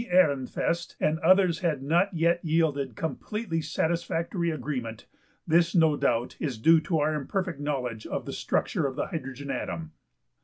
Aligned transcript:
~Ehrenfest, 0.01 0.95
and 0.99 1.19
others 1.19 1.59
have 1.59 1.79
not 1.79 2.07
as 2.07 2.13
yet 2.19 2.39
yielded 2.43 2.95
completely 2.95 3.61
satisfactory 3.61 4.49
agreement, 4.49 5.05
this 5.45 5.75
no 5.75 5.95
doubt 5.95 6.35
is 6.39 6.57
due 6.57 6.79
to 6.81 6.97
our 6.97 7.13
imperfect 7.13 7.59
knowledge 7.59 8.07
of 8.07 8.25
the 8.25 8.33
structure 8.33 8.87
of 8.87 8.95
the 8.95 9.05
hydrogen 9.09 9.51
atom. 9.51 9.91